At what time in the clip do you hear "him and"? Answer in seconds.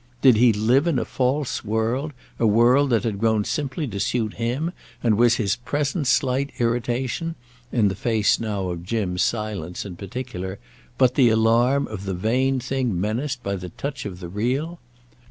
4.33-5.15